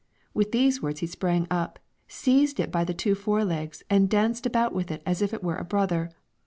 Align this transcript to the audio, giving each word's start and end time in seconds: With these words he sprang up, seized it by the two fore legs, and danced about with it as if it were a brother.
With 0.33 0.51
these 0.51 0.81
words 0.81 1.01
he 1.01 1.05
sprang 1.05 1.45
up, 1.51 1.77
seized 2.07 2.59
it 2.59 2.71
by 2.71 2.83
the 2.83 2.93
two 2.95 3.13
fore 3.13 3.45
legs, 3.45 3.83
and 3.87 4.09
danced 4.09 4.47
about 4.47 4.73
with 4.73 4.89
it 4.89 5.03
as 5.05 5.21
if 5.21 5.31
it 5.31 5.43
were 5.43 5.57
a 5.57 5.63
brother. 5.63 6.09